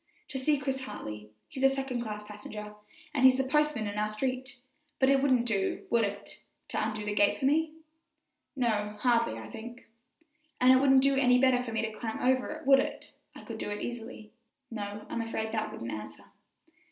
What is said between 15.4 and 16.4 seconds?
that wouldn't answer."